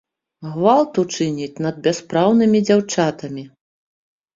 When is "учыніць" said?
1.03-1.61